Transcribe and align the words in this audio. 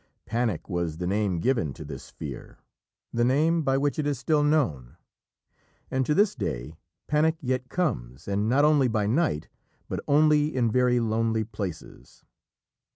Panic 0.25 0.67
was 0.67 0.97
the 0.97 1.05
name 1.05 1.37
given 1.39 1.73
to 1.75 1.85
this 1.85 2.09
fear 2.09 2.57
the 3.13 3.23
name 3.23 3.61
by 3.61 3.77
which 3.77 3.99
it 3.99 4.15
still 4.17 4.39
is 4.43 4.49
known. 4.49 4.97
And, 5.91 6.07
to 6.07 6.15
this 6.15 6.33
day, 6.33 6.79
panic 7.05 7.37
yet 7.39 7.69
comes, 7.69 8.27
and 8.27 8.49
not 8.49 8.65
only 8.65 8.87
by 8.87 9.05
night, 9.05 9.47
but 9.87 9.99
only 10.07 10.55
in 10.55 10.71
very 10.71 10.99
lonely 10.99 11.43
places. 11.43 12.23